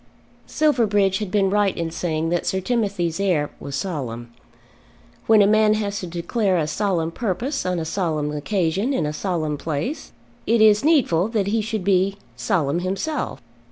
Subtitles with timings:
[0.47, 4.31] Silverbridge had been right in saying that Sir Timothy's air was solemn.
[5.27, 9.13] When a man has to declare a solemn purpose on a solemn occasion in a
[9.13, 10.11] solemn place,
[10.47, 13.41] it is needful that he should be solemn himself.